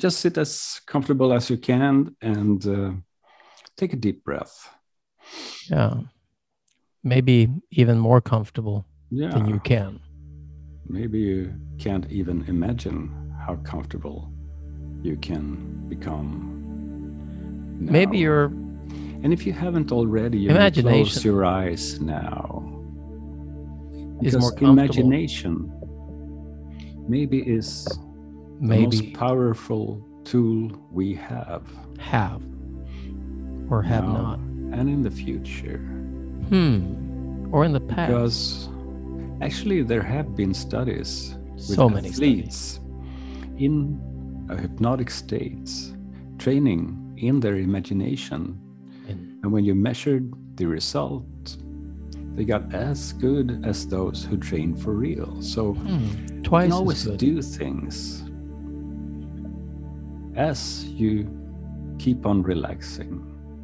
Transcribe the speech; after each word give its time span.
just 0.00 0.20
sit 0.20 0.38
as 0.38 0.80
comfortable 0.86 1.32
as 1.32 1.50
you 1.50 1.58
can 1.58 2.16
and 2.22 2.66
uh, 2.66 2.92
take 3.76 3.92
a 3.92 3.96
deep 3.96 4.24
breath. 4.24 4.54
Yeah. 5.70 5.94
Maybe 7.04 7.48
even 7.70 7.98
more 7.98 8.20
comfortable 8.20 8.84
Yeah. 9.10 9.30
than 9.34 9.46
you 9.48 9.60
can. 9.60 10.00
Maybe 10.88 11.18
you 11.18 11.52
can't 11.78 12.06
even 12.10 12.44
imagine 12.48 13.10
how 13.46 13.56
comfortable 13.72 14.32
you 15.02 15.16
can 15.16 15.44
become. 15.88 16.28
now. 17.80 17.92
Maybe 17.92 18.18
you're 18.18 18.50
And 19.22 19.32
if 19.32 19.46
you 19.46 19.52
haven't 19.52 19.92
already, 19.92 20.38
you 20.38 20.48
may 20.50 20.70
close 20.70 21.24
your 21.24 21.44
eyes 21.44 22.00
now. 22.00 22.64
Is 24.22 24.34
Because 24.34 24.40
more 24.40 24.70
imagination 24.72 25.52
maybe 27.08 27.38
is 27.58 27.86
maybe 28.60 28.84
most 29.02 29.12
powerful 29.14 30.06
tool 30.24 30.70
we 30.92 31.14
have 31.14 31.62
have 31.98 32.42
or 33.70 33.82
have 33.82 34.04
now 34.04 34.12
not. 34.22 34.38
and 34.78 34.88
in 34.88 35.02
the 35.02 35.10
future. 35.10 35.78
Hmm. 36.48 37.48
Or 37.52 37.64
in 37.64 37.72
the 37.72 37.80
past. 37.80 38.08
Because 38.08 38.68
actually, 39.40 39.82
there 39.82 40.02
have 40.02 40.34
been 40.36 40.54
studies 40.54 41.36
with 41.54 41.62
so 41.62 41.88
many 41.88 42.10
studies. 42.12 42.78
athletes 42.78 42.80
in 43.58 44.00
a 44.48 44.56
hypnotic 44.56 45.10
states, 45.10 45.94
training 46.38 47.14
in 47.18 47.40
their 47.40 47.56
imagination. 47.56 48.58
In- 49.08 49.38
And 49.42 49.52
when 49.52 49.64
you 49.64 49.74
measured 49.74 50.32
the 50.56 50.66
result, 50.66 51.24
they 52.34 52.44
got 52.44 52.72
as 52.74 53.12
good 53.14 53.62
as 53.64 53.86
those 53.86 54.24
who 54.24 54.36
trained 54.36 54.78
for 54.80 54.92
real. 54.92 55.40
So 55.42 55.74
Hmm. 55.74 56.04
you 56.36 56.42
Twice 56.42 56.64
can 56.64 56.72
as 56.72 56.78
always 56.78 57.04
do 57.16 57.42
things 57.42 58.24
as 60.36 60.84
you 60.84 61.28
keep 61.98 62.24
on 62.26 62.42
relaxing. 62.42 63.18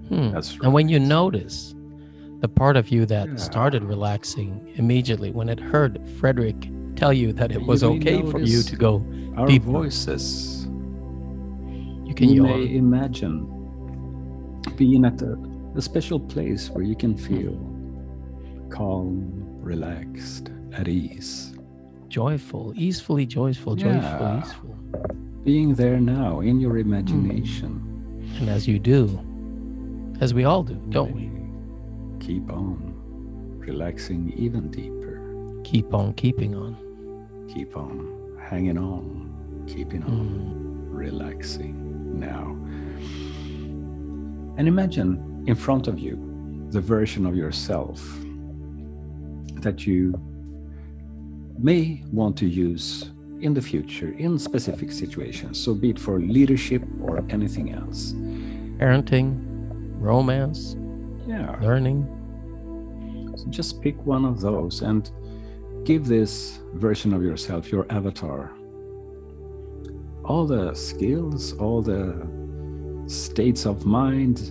Hmm. 0.09 0.31
That's 0.33 0.59
And 0.63 0.73
when 0.73 0.89
you 0.89 0.99
notice 1.01 1.75
the 2.41 2.49
part 2.49 2.77
of 2.77 2.91
you 2.91 3.07
that 3.07 3.29
Yeah. 3.29 3.37
started 3.37 3.83
relaxing 3.83 4.73
immediately 4.77 5.31
when 5.31 5.49
it 5.49 5.59
heard 5.59 5.99
Frederick 6.19 6.71
tell 6.95 7.13
you 7.13 7.33
that 7.33 7.51
it 7.51 7.63
was 7.67 7.83
may 7.83 7.89
okay 7.89 8.23
for 8.31 8.41
you 8.41 8.63
to 8.63 8.77
go, 8.77 9.03
Our 9.37 9.47
deeper. 9.47 9.67
voices 9.71 10.67
you 12.05 12.15
can 12.15 12.29
you 12.29 12.47
yawn. 12.47 12.61
may 12.61 12.77
imagine 12.77 13.47
being 14.77 15.05
at 15.05 15.21
a, 15.23 15.37
a 15.75 15.81
special 15.83 16.21
place 16.21 16.71
where 16.71 16.85
you 16.85 16.95
can 16.97 17.17
feel 17.17 17.57
calm, 18.71 19.33
relaxed, 19.61 20.51
at 20.73 20.89
ease. 20.89 21.53
joyful, 22.09 22.73
easefully 22.77 23.27
joyful, 23.27 23.75
joyful, 23.75 24.01
Yeah. 24.01 24.41
easeful. 24.43 24.77
Being 25.47 25.77
there 25.77 26.01
now 26.01 26.41
in 26.41 26.59
your 26.59 26.77
imagination. 26.79 27.81
And 28.41 28.49
as 28.49 28.67
you 28.67 28.81
do, 28.81 29.05
as 30.21 30.35
we 30.35 30.43
all 30.45 30.65
do, 30.65 30.75
don't 30.91 31.15
we? 31.15 31.31
Keep 32.27 32.51
on 32.51 32.95
relaxing 33.57 34.33
even 34.37 34.73
deeper. 34.73 35.21
Keep 35.63 35.95
on 35.95 36.15
keeping 36.15 36.57
on. 36.57 36.77
Keep 37.55 37.77
on 37.77 38.37
hanging 38.51 38.77
on, 38.77 39.65
keeping 39.69 40.03
on 40.03 40.11
Hmm. 40.11 40.97
relaxing 40.97 42.19
now. 42.19 42.57
And 44.59 44.67
imagine 44.67 45.45
in 45.47 45.55
front 45.55 45.87
of 45.87 45.97
you 46.01 46.19
the 46.71 46.81
version 46.81 47.25
of 47.25 47.37
yourself 47.37 48.01
that 49.63 49.87
you 49.87 50.19
may 51.57 52.03
want 52.11 52.37
to 52.39 52.47
use 52.49 53.13
in 53.41 53.55
the 53.55 53.63
future 53.63 54.15
in 54.19 54.39
specific 54.39 54.91
situations. 54.93 55.59
So, 55.63 55.75
be 55.75 55.91
it 55.91 55.99
for 55.99 56.19
leadership 56.19 56.83
or 57.03 57.25
anything 57.31 57.73
else. 57.73 58.15
Parenting, 58.79 59.41
romance, 60.01 60.77
Yeah. 61.27 61.59
learning. 61.61 62.07
So 63.37 63.47
just 63.51 63.83
pick 63.83 63.97
one 64.07 64.25
of 64.25 64.41
those 64.41 64.83
and 64.83 65.11
give 65.85 66.07
this 66.07 66.61
version 66.75 67.13
of 67.13 67.23
yourself, 67.23 67.71
your 67.71 67.87
avatar, 67.91 68.53
all 70.25 70.47
the 70.47 70.75
skills, 70.75 71.53
all 71.55 71.83
the 71.83 72.27
states 73.07 73.67
of 73.67 73.85
mind, 73.87 74.51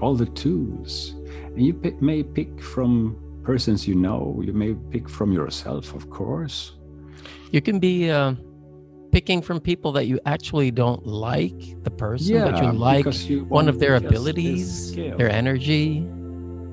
all 0.00 0.14
the 0.14 0.26
tools. 0.26 1.14
And 1.54 1.62
you 1.64 1.74
may 2.00 2.22
pick 2.22 2.60
from 2.60 3.16
persons 3.42 3.86
you 3.86 3.94
know, 3.94 4.42
you 4.44 4.52
may 4.52 4.74
pick 4.90 5.08
from 5.08 5.32
yourself, 5.32 5.94
of 5.94 6.10
course. 6.10 6.72
You 7.52 7.60
can 7.60 7.78
be 7.78 8.10
uh, 8.10 8.34
picking 9.12 9.42
from 9.42 9.60
people 9.60 9.92
that 9.92 10.06
you 10.06 10.18
actually 10.26 10.70
don't 10.70 11.06
like 11.06 11.82
the 11.84 11.90
person, 11.90 12.36
but 12.50 12.62
you 12.62 12.72
like 12.72 13.28
you 13.28 13.44
one 13.44 13.68
of 13.68 13.78
their 13.78 13.94
abilities, 13.96 14.94
their 14.94 15.30
energy, 15.30 16.06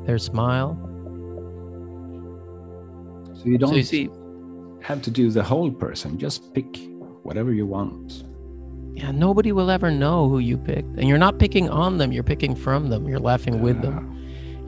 their 0.06 0.18
smile. 0.18 0.78
So 3.34 3.46
you 3.46 3.58
don't 3.58 3.70
So 3.70 3.76
you 3.76 3.84
see, 3.84 4.10
have 4.82 5.02
to 5.04 5.12
do 5.12 5.30
the 5.32 5.44
whole 5.44 5.72
person, 5.72 6.18
just 6.18 6.54
pick 6.54 6.78
whatever 7.24 7.54
you 7.54 7.66
want. 7.66 8.24
yeah, 8.94 9.12
nobody 9.12 9.52
will 9.52 9.70
ever 9.72 9.90
know 9.90 10.28
who 10.30 10.40
you 10.40 10.58
picked. 10.58 10.98
And 10.98 11.08
you're 11.08 11.18
not 11.18 11.40
picking 11.40 11.70
on 11.70 11.98
them, 11.98 12.12
you're 12.12 12.24
picking 12.24 12.56
from 12.56 12.90
them, 12.90 13.08
you're 13.08 13.20
laughing 13.20 13.62
with 13.62 13.82
them. 13.82 14.11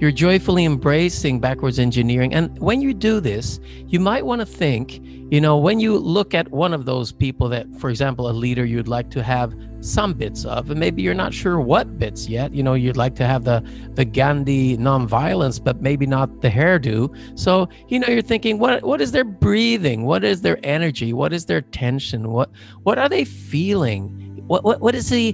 You're 0.03 0.11
joyfully 0.11 0.65
embracing 0.65 1.39
backwards 1.39 1.79
engineering. 1.79 2.33
And 2.33 2.59
when 2.59 2.81
you 2.81 2.93
do 2.93 3.21
this, 3.21 3.61
you 3.87 4.01
might 4.01 4.25
want 4.25 4.41
to 4.41 4.45
think, 4.45 4.99
you 5.31 5.39
know, 5.39 5.57
when 5.57 5.79
you 5.79 5.97
look 5.97 6.33
at 6.33 6.51
one 6.51 6.73
of 6.73 6.83
those 6.83 7.13
people 7.13 7.47
that, 7.47 7.73
for 7.77 7.89
example, 7.89 8.29
a 8.29 8.33
leader 8.33 8.65
you'd 8.65 8.89
like 8.89 9.09
to 9.11 9.23
have 9.23 9.55
some 9.79 10.13
bits 10.13 10.43
of, 10.43 10.69
and 10.69 10.77
maybe 10.77 11.01
you're 11.01 11.13
not 11.13 11.33
sure 11.33 11.57
what 11.61 11.97
bits 11.97 12.27
yet. 12.27 12.53
You 12.53 12.63
know, 12.63 12.73
you'd 12.73 12.97
like 12.97 13.15
to 13.15 13.25
have 13.25 13.45
the 13.45 13.65
the 13.93 14.03
Gandhi 14.03 14.75
nonviolence, 14.77 15.63
but 15.63 15.81
maybe 15.81 16.05
not 16.05 16.41
the 16.41 16.49
hairdo. 16.49 17.39
So, 17.39 17.69
you 17.87 17.97
know, 17.97 18.09
you're 18.09 18.21
thinking, 18.21 18.59
what 18.59 18.83
what 18.83 18.99
is 18.99 19.13
their 19.13 19.23
breathing? 19.23 20.03
What 20.03 20.25
is 20.25 20.41
their 20.41 20.59
energy? 20.63 21.13
What 21.13 21.31
is 21.31 21.45
their 21.45 21.61
tension? 21.61 22.29
What 22.29 22.51
what 22.81 22.99
are 22.99 23.07
they 23.07 23.23
feeling? 23.23 24.43
What 24.47 24.65
what 24.65 24.81
what 24.81 24.95
is 24.95 25.07
the 25.07 25.31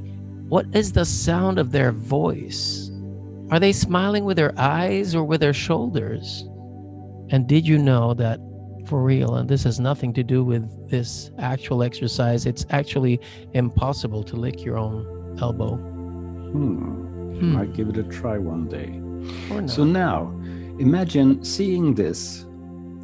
what 0.47 0.67
is 0.75 0.91
the 0.91 1.05
sound 1.05 1.57
of 1.57 1.71
their 1.71 1.91
voice? 1.91 2.88
Are 3.51 3.59
they 3.59 3.71
smiling 3.71 4.25
with 4.25 4.37
their 4.37 4.53
eyes 4.57 5.15
or 5.15 5.23
with 5.23 5.41
their 5.41 5.53
shoulders? 5.53 6.45
And 7.29 7.47
did 7.47 7.67
you 7.67 7.77
know 7.77 8.13
that 8.15 8.39
for 8.85 9.03
real, 9.03 9.35
and 9.35 9.47
this 9.47 9.63
has 9.63 9.79
nothing 9.79 10.13
to 10.13 10.23
do 10.23 10.43
with 10.43 10.89
this 10.89 11.29
actual 11.37 11.83
exercise, 11.83 12.45
it's 12.45 12.65
actually 12.71 13.19
impossible 13.53 14.23
to 14.23 14.35
lick 14.35 14.63
your 14.63 14.77
own 14.77 15.37
elbow. 15.39 15.75
Hmm. 15.75 17.05
Hmm. 17.37 17.53
Might 17.53 17.73
give 17.73 17.89
it 17.89 17.97
a 17.97 18.03
try 18.03 18.37
one 18.37 18.67
day. 18.67 18.99
So 19.67 19.83
now, 19.83 20.29
imagine 20.79 21.43
seeing 21.43 21.93
this 21.93 22.45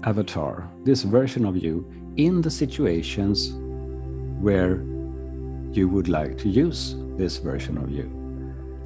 avatar, 0.04 0.68
this 0.84 1.04
version 1.04 1.46
of 1.46 1.56
you, 1.56 1.86
in 2.18 2.42
the 2.42 2.50
situations 2.50 3.54
where 4.42 4.78
you 5.72 5.88
would 5.90 6.08
like 6.08 6.38
to 6.40 6.50
use 6.50 6.96
this 7.18 7.38
version 7.38 7.78
of 7.78 7.92
you. 7.92 8.25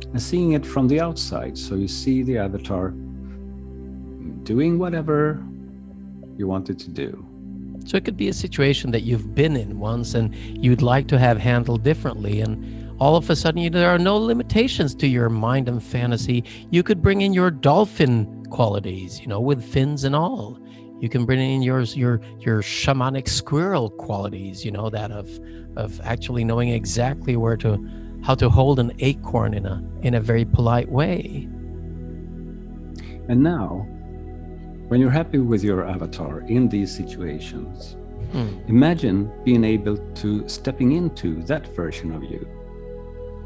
And 0.06 0.22
seeing 0.22 0.54
it 0.54 0.66
from 0.66 0.88
the 0.88 1.00
outside. 1.00 1.58
So 1.58 1.76
you 1.76 1.88
see 1.88 2.24
the 2.24 2.38
avatar 2.38 2.90
doing 4.44 4.80
whatever 4.80 5.44
you 6.38 6.48
want 6.48 6.70
it 6.70 6.80
to 6.80 6.90
do. 6.90 7.26
So 7.86 7.98
it 7.98 8.06
could 8.06 8.18
be 8.18 8.28
a 8.28 8.34
situation 8.34 8.92
that 8.92 9.02
you've 9.02 9.34
been 9.36 9.56
in 9.56 9.80
once 9.80 10.14
and 10.14 10.36
you'd 10.36 10.82
like 10.82 11.08
to 11.10 11.20
have 11.20 11.38
handled 11.38 11.84
differently. 11.84 12.42
And 12.42 12.92
all 13.00 13.16
of 13.16 13.30
a 13.30 13.36
sudden, 13.36 13.62
you, 13.62 13.70
there 13.70 13.90
are 13.90 14.00
no 14.00 14.18
limitations 14.18 14.94
to 14.96 15.08
your 15.08 15.30
mind 15.30 15.70
and 15.70 15.82
fantasy. 15.82 16.44
You 16.72 16.84
could 16.84 17.02
bring 17.02 17.22
in 17.22 17.34
your 17.34 17.52
dolphin 17.52 18.46
qualities, 18.50 19.20
you 19.20 19.28
know, 19.28 19.40
with 19.40 19.64
fins 19.64 20.04
and 20.04 20.16
all. 20.16 20.60
You 21.00 21.08
can 21.08 21.26
bring 21.26 21.40
in 21.40 21.62
yours, 21.62 21.96
your 21.96 22.20
your 22.40 22.62
shamanic 22.62 23.30
squirrel 23.30 23.90
qualities, 23.90 24.66
you 24.66 24.72
know, 24.72 24.90
that 24.90 25.12
of 25.12 25.30
of 25.78 26.02
actually 26.04 26.44
knowing 26.44 26.70
exactly 26.70 27.38
where 27.38 27.56
to 27.58 27.78
how 28.24 28.36
to 28.36 28.50
hold 28.50 28.80
an 28.80 28.92
acorn 29.00 29.54
in 29.54 29.66
a 29.66 29.84
in 30.02 30.14
a 30.16 30.22
very 30.22 30.46
polite 30.46 30.90
way. 30.90 31.48
And 33.28 33.44
now, 33.44 33.88
when 34.88 35.00
you're 35.00 35.12
happy 35.12 35.38
with 35.38 35.64
your 35.64 35.88
avatar 35.88 36.42
in 36.42 36.68
these 36.70 36.96
situations, 36.96 37.96
Hmm. 38.32 38.60
Imagine 38.68 39.32
being 39.44 39.64
able 39.64 39.98
to 39.98 40.48
stepping 40.48 40.92
into 40.92 41.42
that 41.44 41.66
version 41.76 42.12
of 42.12 42.24
you, 42.24 42.48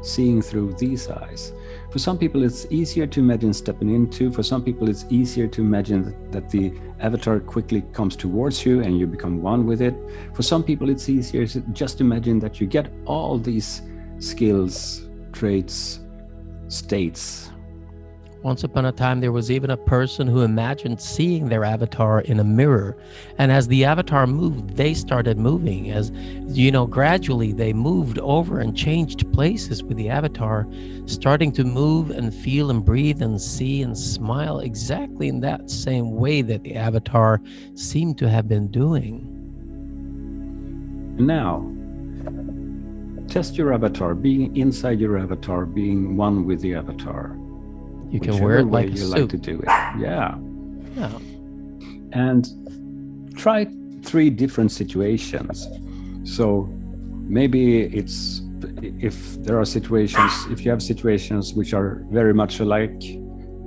seeing 0.02 0.42
through 0.42 0.74
these 0.74 1.08
eyes. 1.08 1.52
For 1.90 1.98
some 1.98 2.18
people, 2.18 2.42
it's 2.42 2.66
easier 2.68 3.06
to 3.06 3.20
imagine 3.20 3.54
stepping 3.54 3.88
into. 3.88 4.30
For 4.30 4.42
some 4.42 4.62
people, 4.62 4.90
it's 4.90 5.06
easier 5.08 5.46
to 5.46 5.62
imagine 5.62 6.04
that, 6.04 6.32
that 6.32 6.50
the 6.50 6.74
avatar 7.00 7.40
quickly 7.40 7.82
comes 7.92 8.14
towards 8.14 8.66
you 8.66 8.82
and 8.82 8.98
you 8.98 9.06
become 9.06 9.40
one 9.40 9.66
with 9.66 9.80
it. 9.80 9.94
For 10.34 10.42
some 10.42 10.62
people, 10.62 10.90
it's 10.90 11.08
easier 11.08 11.46
to 11.46 11.60
just 11.72 12.02
imagine 12.02 12.38
that 12.40 12.60
you 12.60 12.66
get 12.66 12.92
all 13.06 13.38
these 13.38 13.80
skills, 14.18 15.08
traits, 15.32 16.00
states 16.68 17.50
Once 18.42 18.62
upon 18.62 18.84
a 18.84 18.92
time, 18.92 19.20
there 19.20 19.32
was 19.32 19.50
even 19.50 19.70
a 19.70 19.76
person 19.76 20.26
who 20.26 20.42
imagined 20.42 21.00
seeing 21.00 21.48
their 21.48 21.64
avatar 21.64 22.20
in 22.20 22.40
a 22.40 22.44
mirror. 22.44 22.94
And 23.38 23.50
as 23.50 23.68
the 23.68 23.86
avatar 23.86 24.26
moved, 24.26 24.76
they 24.76 24.92
started 24.92 25.38
moving. 25.38 25.90
As 25.90 26.10
you 26.48 26.70
know, 26.70 26.86
gradually 26.86 27.52
they 27.52 27.72
moved 27.72 28.18
over 28.18 28.60
and 28.60 28.76
changed 28.76 29.32
places 29.32 29.82
with 29.82 29.96
the 29.96 30.10
avatar, 30.10 30.68
starting 31.06 31.52
to 31.52 31.64
move 31.64 32.10
and 32.10 32.34
feel 32.34 32.70
and 32.70 32.84
breathe 32.84 33.22
and 33.22 33.40
see 33.40 33.80
and 33.82 33.96
smile 33.96 34.58
exactly 34.60 35.28
in 35.28 35.40
that 35.40 35.70
same 35.70 36.10
way 36.12 36.42
that 36.42 36.62
the 36.64 36.76
avatar 36.76 37.40
seemed 37.74 38.18
to 38.18 38.28
have 38.28 38.46
been 38.46 38.68
doing. 38.68 39.30
Now, 41.16 41.60
test 43.34 43.56
your 43.56 43.74
avatar, 43.74 44.14
being 44.14 44.56
inside 44.56 45.00
your 45.00 45.18
avatar, 45.18 45.66
being 45.66 46.16
one 46.16 46.46
with 46.46 46.60
the 46.60 46.72
avatar. 46.76 47.36
You 48.08 48.20
can 48.20 48.38
wear 48.38 48.58
it 48.60 48.66
like 48.66 48.86
a 48.86 48.90
you 48.90 48.96
suit. 48.96 49.18
like 49.18 49.28
to 49.30 49.36
do 49.36 49.58
it. 49.58 49.72
Yeah. 49.98 50.38
Yeah. 50.94 51.18
And 52.12 52.42
try 53.36 53.66
three 54.04 54.30
different 54.30 54.70
situations. 54.70 55.66
So 56.22 56.68
maybe 57.38 57.82
it's 58.00 58.42
if 58.80 59.16
there 59.42 59.58
are 59.58 59.64
situations, 59.64 60.32
if 60.54 60.64
you 60.64 60.70
have 60.70 60.80
situations 60.80 61.54
which 61.54 61.74
are 61.74 62.04
very 62.10 62.34
much 62.42 62.60
alike, 62.60 63.00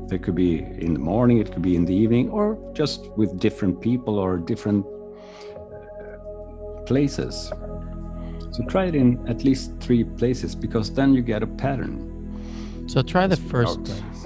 they 0.10 0.18
could 0.18 0.36
be 0.36 0.60
in 0.86 0.94
the 0.94 1.04
morning, 1.14 1.40
it 1.40 1.52
could 1.52 1.66
be 1.72 1.76
in 1.76 1.84
the 1.84 1.94
evening, 2.04 2.30
or 2.30 2.58
just 2.74 3.00
with 3.18 3.38
different 3.38 3.82
people 3.82 4.18
or 4.18 4.38
different 4.38 4.86
uh, 4.86 6.84
places. 6.84 7.52
So 8.58 8.64
try 8.64 8.86
it 8.86 8.96
in 8.96 9.24
at 9.28 9.44
least 9.44 9.72
three 9.80 10.04
places 10.04 10.56
because 10.56 10.92
then 10.92 11.14
you 11.14 11.22
get 11.22 11.44
a 11.44 11.48
pattern. 11.48 12.88
So 12.88 13.04
try 13.04 13.28
the 13.28 13.38
first 13.38 13.78
Out. 13.78 13.86
place. 13.86 14.26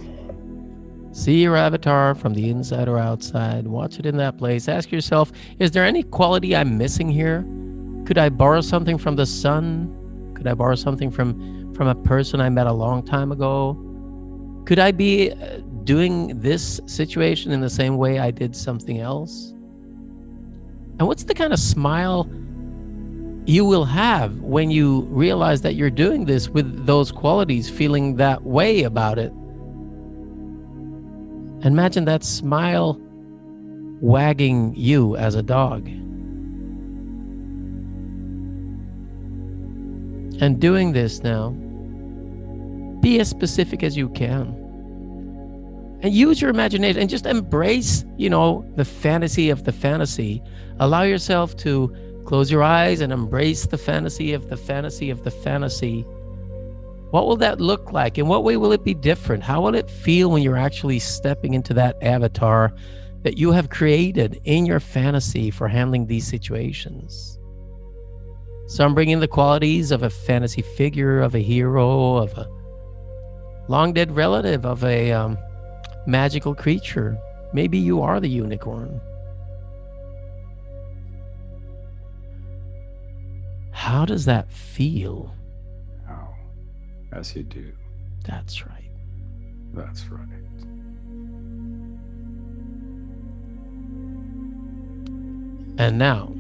See 1.11 1.41
your 1.41 1.57
avatar 1.57 2.15
from 2.15 2.33
the 2.33 2.49
inside 2.49 2.87
or 2.87 2.97
outside. 2.97 3.67
Watch 3.67 3.99
it 3.99 4.05
in 4.05 4.15
that 4.15 4.37
place. 4.37 4.69
Ask 4.69 4.89
yourself, 4.89 5.33
is 5.59 5.71
there 5.71 5.83
any 5.83 6.01
quality 6.01 6.55
I'm 6.55 6.77
missing 6.77 7.09
here? 7.09 7.45
Could 8.05 8.17
I 8.17 8.29
borrow 8.29 8.61
something 8.61 8.97
from 8.97 9.17
the 9.17 9.25
sun? 9.25 10.33
Could 10.37 10.47
I 10.47 10.53
borrow 10.53 10.75
something 10.75 11.11
from 11.11 11.73
from 11.73 11.89
a 11.89 11.95
person 11.95 12.39
I 12.39 12.47
met 12.47 12.67
a 12.67 12.71
long 12.71 13.03
time 13.03 13.33
ago? 13.33 13.77
Could 14.65 14.79
I 14.79 14.93
be 14.93 15.33
uh, 15.33 15.57
doing 15.83 16.39
this 16.39 16.79
situation 16.85 17.51
in 17.51 17.59
the 17.59 17.69
same 17.69 17.97
way 17.97 18.19
I 18.19 18.31
did 18.31 18.55
something 18.55 19.01
else? 19.01 19.49
And 20.99 21.01
what's 21.01 21.25
the 21.25 21.33
kind 21.33 21.51
of 21.51 21.59
smile 21.59 22.29
you 23.45 23.65
will 23.65 23.85
have 23.85 24.39
when 24.41 24.69
you 24.69 25.01
realize 25.09 25.61
that 25.61 25.75
you're 25.75 25.89
doing 25.89 26.25
this 26.25 26.49
with 26.49 26.85
those 26.85 27.11
qualities, 27.11 27.69
feeling 27.69 28.15
that 28.17 28.43
way 28.43 28.83
about 28.83 29.17
it? 29.17 29.33
Imagine 31.65 32.05
that 32.05 32.23
smile 32.23 32.99
wagging 34.01 34.73
you 34.75 35.15
as 35.15 35.35
a 35.35 35.43
dog. 35.43 35.87
And 40.41 40.59
doing 40.59 40.93
this 40.93 41.21
now, 41.21 41.49
be 42.99 43.19
as 43.19 43.29
specific 43.29 43.83
as 43.83 43.95
you 43.95 44.09
can. 44.09 44.57
And 46.01 46.11
use 46.11 46.41
your 46.41 46.49
imagination 46.49 46.99
and 46.99 47.09
just 47.09 47.27
embrace, 47.27 48.05
you 48.17 48.27
know, 48.29 48.65
the 48.75 48.85
fantasy 48.85 49.51
of 49.51 49.65
the 49.65 49.71
fantasy. 49.71 50.41
Allow 50.79 51.03
yourself 51.03 51.55
to 51.57 51.95
close 52.25 52.51
your 52.51 52.63
eyes 52.63 53.01
and 53.01 53.11
embrace 53.11 53.65
the 53.65 53.77
fantasy 53.77 54.33
of 54.33 54.49
the 54.49 54.57
fantasy 54.57 55.09
of 55.09 55.23
the 55.23 55.31
fantasy. 55.31 56.01
What 57.11 57.27
will 57.27 57.37
that 57.37 57.59
look 57.59 57.91
like? 57.91 58.17
In 58.17 58.27
what 58.27 58.43
way 58.43 58.57
will 58.57 58.71
it 58.71 58.83
be 58.83 58.93
different? 58.93 59.43
How 59.43 59.61
will 59.61 59.75
it 59.75 59.89
feel 59.89 60.31
when 60.31 60.43
you're 60.43 60.57
actually 60.57 60.99
stepping 60.99 61.53
into 61.53 61.73
that 61.73 62.01
avatar 62.01 62.73
that 63.23 63.37
you 63.37 63.51
have 63.51 63.69
created 63.69 64.39
in 64.45 64.65
your 64.65 64.79
fantasy 64.79 65.51
for 65.51 65.67
handling 65.67 66.07
these 66.07 66.25
situations? 66.25 67.37
Some 68.67 68.95
bring 68.95 69.09
in 69.09 69.19
the 69.19 69.27
qualities 69.27 69.91
of 69.91 70.03
a 70.03 70.09
fantasy 70.09 70.61
figure, 70.61 71.19
of 71.19 71.35
a 71.35 71.39
hero, 71.39 72.15
of 72.15 72.31
a 72.37 72.47
long 73.67 73.91
dead 73.91 74.15
relative, 74.15 74.65
of 74.65 74.83
a 74.85 75.11
um, 75.11 75.37
magical 76.05 76.55
creature. 76.55 77.17
Maybe 77.53 77.77
you 77.77 78.01
are 78.01 78.21
the 78.21 78.29
unicorn. 78.29 79.01
How 83.91 84.05
does 84.05 84.23
that 84.23 84.49
feel? 84.49 85.35
Now, 86.07 86.33
as 87.11 87.35
you 87.35 87.43
do. 87.43 87.73
That's 88.23 88.65
right. 88.65 88.89
That's 89.73 90.05
right. 90.05 90.29
And 95.77 95.97
now, 95.97 96.33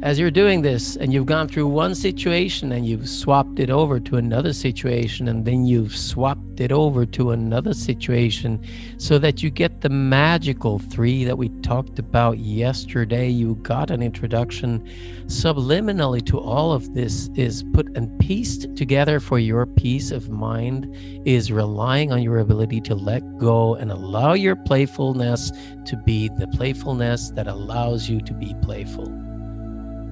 as 0.00 0.16
you're 0.16 0.30
doing 0.30 0.62
this 0.62 0.94
and 0.94 1.12
you've 1.12 1.26
gone 1.26 1.48
through 1.48 1.66
one 1.66 1.92
situation 1.92 2.70
and 2.70 2.86
you've 2.86 3.08
swapped 3.08 3.58
it 3.58 3.68
over 3.68 3.98
to 3.98 4.16
another 4.16 4.52
situation 4.52 5.26
and 5.26 5.44
then 5.44 5.66
you've 5.66 5.96
swapped 5.96 6.60
it 6.60 6.70
over 6.70 7.04
to 7.04 7.32
another 7.32 7.74
situation 7.74 8.64
so 8.96 9.18
that 9.18 9.42
you 9.42 9.50
get 9.50 9.80
the 9.80 9.88
magical 9.88 10.78
three 10.78 11.24
that 11.24 11.36
we 11.36 11.48
talked 11.62 11.98
about 11.98 12.38
yesterday, 12.38 13.28
you 13.28 13.56
got 13.56 13.90
an 13.90 14.00
introduction 14.00 14.88
subliminally 15.26 16.24
to 16.24 16.38
all 16.38 16.72
of 16.72 16.94
this 16.94 17.28
is 17.34 17.64
put 17.72 17.88
and 17.96 18.16
pieced 18.20 18.76
together 18.76 19.18
for 19.18 19.40
your 19.40 19.66
peace 19.66 20.12
of 20.12 20.30
mind 20.30 20.96
is 21.26 21.50
relying 21.50 22.12
on 22.12 22.22
your 22.22 22.38
ability 22.38 22.80
to 22.80 22.94
let 22.94 23.22
go 23.38 23.74
and 23.74 23.90
allow 23.90 24.32
your 24.32 24.54
playfulness 24.54 25.50
to 25.84 25.96
be 26.06 26.28
the 26.38 26.46
playfulness 26.48 27.30
that 27.30 27.48
allows 27.48 28.08
you 28.08 28.20
to 28.20 28.32
be 28.32 28.54
playful. 28.62 29.27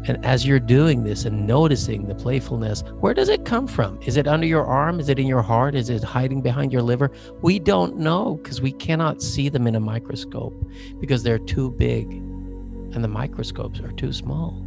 And 0.09 0.25
as 0.25 0.47
you're 0.47 0.61
doing 0.61 1.03
this 1.03 1.25
and 1.25 1.47
noticing 1.47 2.07
the 2.07 2.15
playfulness, 2.15 2.83
where 3.01 3.15
does 3.15 3.29
it 3.29 3.45
come 3.45 3.67
from? 3.67 3.99
Is 4.03 4.17
it 4.17 4.29
under 4.29 4.47
your 4.47 4.65
arm? 4.65 5.01
Is 5.01 5.09
it 5.09 5.19
in 5.19 5.27
your 5.27 5.43
heart? 5.43 5.75
Is 5.75 5.91
it 5.91 6.05
hiding 6.05 6.43
behind 6.43 6.73
your 6.73 6.83
liver? 6.83 7.11
We 7.43 7.59
don't 7.59 7.99
know 7.99 8.37
because 8.37 8.61
we 8.61 8.73
cannot 8.73 9.21
see 9.21 9.49
them 9.49 9.67
in 9.67 9.75
a 9.75 9.81
microscope 9.81 10.55
because 11.01 11.23
they're 11.23 11.39
too 11.41 11.73
big 11.73 12.09
and 12.11 13.03
the 13.03 13.09
microscopes 13.09 13.81
are 13.81 13.93
too 13.93 14.13
small. 14.13 14.65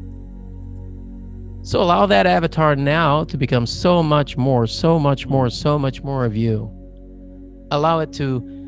So 1.61 1.81
allow 1.81 2.05
that 2.05 2.25
avatar 2.25 2.75
now 2.75 3.23
to 3.25 3.37
become 3.37 3.65
so 3.65 4.01
much 4.01 4.37
more, 4.37 4.67
so 4.67 4.99
much 4.99 5.27
more, 5.27 5.49
so 5.49 5.79
much 5.79 6.03
more 6.03 6.25
of 6.25 6.35
you. 6.35 6.71
Allow 7.71 7.99
it 7.99 8.11
to 8.13 8.58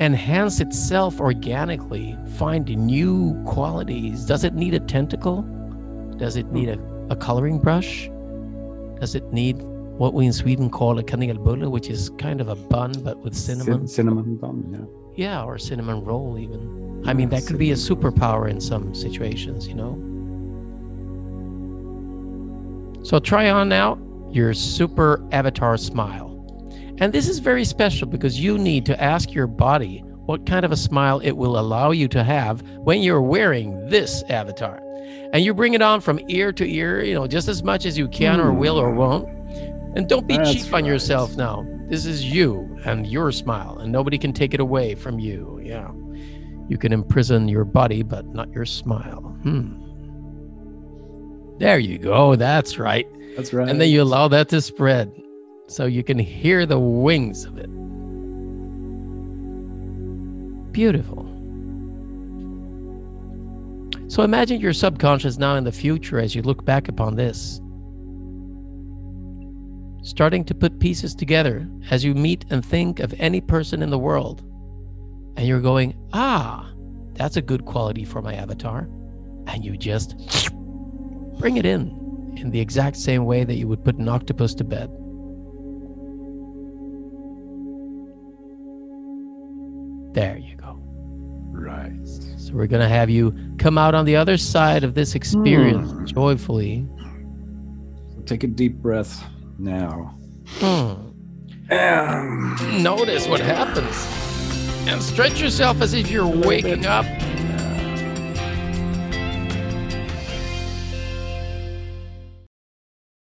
enhance 0.00 0.60
itself 0.60 1.20
organically, 1.20 2.16
find 2.36 2.68
new 2.76 3.40
qualities. 3.44 4.24
Does 4.24 4.44
it 4.44 4.54
need 4.54 4.74
a 4.74 4.80
tentacle? 4.80 5.42
Does 6.16 6.36
it 6.36 6.52
need 6.52 6.68
a, 6.68 6.78
a 7.10 7.16
coloring 7.16 7.58
brush? 7.58 8.08
Does 9.00 9.14
it 9.14 9.32
need 9.32 9.62
what 9.98 10.14
we 10.14 10.26
in 10.26 10.32
Sweden 10.32 10.70
call 10.70 10.98
a 10.98 11.02
kanelbulle, 11.02 11.70
which 11.70 11.88
is 11.88 12.10
kind 12.18 12.40
of 12.40 12.48
a 12.48 12.54
bun 12.54 12.92
but 13.02 13.18
with 13.18 13.34
cinnamon? 13.34 13.86
Cin- 13.86 13.88
cinnamon 13.88 14.36
bun, 14.36 14.64
yeah. 14.70 14.84
Yeah, 15.16 15.42
or 15.42 15.58
cinnamon 15.58 16.04
roll 16.04 16.38
even. 16.38 17.02
I 17.04 17.12
mean, 17.12 17.28
that 17.30 17.46
could 17.46 17.58
be 17.58 17.72
a 17.72 17.74
superpower 17.74 18.48
in 18.48 18.60
some 18.60 18.94
situations, 18.94 19.66
you 19.66 19.74
know? 19.74 19.96
So 23.04 23.18
try 23.18 23.50
on 23.50 23.68
now 23.68 23.98
your 24.30 24.54
super 24.54 25.24
avatar 25.32 25.76
smile. 25.76 26.27
And 27.00 27.12
this 27.12 27.28
is 27.28 27.38
very 27.38 27.64
special 27.64 28.08
because 28.08 28.40
you 28.40 28.58
need 28.58 28.84
to 28.86 29.00
ask 29.02 29.32
your 29.32 29.46
body 29.46 30.02
what 30.26 30.46
kind 30.46 30.64
of 30.64 30.72
a 30.72 30.76
smile 30.76 31.20
it 31.20 31.32
will 31.32 31.58
allow 31.58 31.90
you 31.90 32.08
to 32.08 32.24
have 32.24 32.60
when 32.78 33.00
you're 33.02 33.22
wearing 33.22 33.88
this 33.88 34.22
avatar. 34.28 34.82
And 35.32 35.44
you 35.44 35.54
bring 35.54 35.74
it 35.74 35.82
on 35.82 36.00
from 36.00 36.20
ear 36.28 36.52
to 36.52 36.68
ear, 36.68 37.02
you 37.02 37.14
know, 37.14 37.26
just 37.26 37.48
as 37.48 37.62
much 37.62 37.86
as 37.86 37.96
you 37.96 38.08
can 38.08 38.40
or 38.40 38.52
will 38.52 38.78
or 38.78 38.90
won't. 38.90 39.28
And 39.96 40.08
don't 40.08 40.26
be 40.26 40.36
That's 40.36 40.52
cheap 40.52 40.66
on 40.66 40.82
right. 40.82 40.84
yourself 40.86 41.36
now. 41.36 41.66
This 41.88 42.04
is 42.04 42.24
you 42.24 42.78
and 42.84 43.06
your 43.06 43.32
smile, 43.32 43.78
and 43.78 43.90
nobody 43.90 44.18
can 44.18 44.34
take 44.34 44.52
it 44.52 44.60
away 44.60 44.94
from 44.94 45.18
you. 45.18 45.60
Yeah. 45.62 45.90
You 46.68 46.76
can 46.76 46.92
imprison 46.92 47.48
your 47.48 47.64
body, 47.64 48.02
but 48.02 48.26
not 48.26 48.50
your 48.50 48.66
smile. 48.66 49.20
Hmm. 49.42 49.86
There 51.58 51.78
you 51.78 51.98
go. 51.98 52.36
That's 52.36 52.78
right. 52.78 53.06
That's 53.36 53.54
right. 53.54 53.68
And 53.68 53.80
then 53.80 53.88
you 53.88 54.02
allow 54.02 54.28
that 54.28 54.50
to 54.50 54.60
spread 54.60 55.10
so 55.68 55.84
you 55.84 56.02
can 56.02 56.18
hear 56.18 56.64
the 56.64 56.78
wings 56.78 57.44
of 57.44 57.58
it. 57.58 57.68
Beautiful. 60.72 61.26
So 64.08 64.22
imagine 64.22 64.60
your 64.60 64.72
subconscious 64.72 65.36
now 65.36 65.56
in 65.56 65.64
the 65.64 65.72
future 65.72 66.18
as 66.18 66.34
you 66.34 66.40
look 66.40 66.64
back 66.64 66.88
upon 66.88 67.16
this. 67.16 67.60
Starting 70.02 70.44
to 70.46 70.54
put 70.54 70.80
pieces 70.80 71.14
together 71.14 71.68
as 71.90 72.02
you 72.02 72.14
meet 72.14 72.46
and 72.48 72.64
think 72.64 73.00
of 73.00 73.14
any 73.18 73.42
person 73.42 73.82
in 73.82 73.90
the 73.90 73.98
world. 73.98 74.40
And 75.36 75.46
you're 75.46 75.60
going, 75.60 75.94
ah, 76.14 76.72
that's 77.12 77.36
a 77.36 77.42
good 77.42 77.66
quality 77.66 78.04
for 78.04 78.22
my 78.22 78.34
avatar. 78.34 78.88
And 79.46 79.62
you 79.62 79.76
just 79.76 80.16
bring 81.38 81.58
it 81.58 81.66
in 81.66 82.34
in 82.36 82.50
the 82.50 82.60
exact 82.60 82.96
same 82.96 83.26
way 83.26 83.44
that 83.44 83.56
you 83.56 83.68
would 83.68 83.84
put 83.84 83.96
an 83.96 84.08
octopus 84.08 84.54
to 84.54 84.64
bed. 84.64 84.90
There 90.18 90.36
you 90.36 90.56
go. 90.56 90.76
Right. 91.52 91.96
So 92.38 92.52
we're 92.54 92.66
going 92.66 92.82
to 92.82 92.88
have 92.88 93.08
you 93.08 93.32
come 93.58 93.78
out 93.78 93.94
on 93.94 94.04
the 94.04 94.16
other 94.16 94.36
side 94.36 94.82
of 94.82 94.94
this 94.94 95.14
experience 95.14 95.92
mm. 95.92 96.06
joyfully. 96.06 96.88
Take 98.26 98.42
a 98.42 98.48
deep 98.48 98.74
breath 98.74 99.24
now. 99.60 100.18
Mm. 100.58 101.14
Notice 102.82 103.28
what 103.28 103.38
happens. 103.38 104.08
And 104.88 105.00
stretch 105.00 105.40
yourself 105.40 105.80
as 105.80 105.94
if 105.94 106.10
you're 106.10 106.26
waking 106.26 106.84
up 106.84 107.06